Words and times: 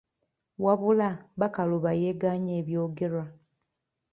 Wabula 0.63 1.09
Bakaluba 1.39 1.91
yeegaanye 2.01 2.53
ebyogerwa. 2.61 3.25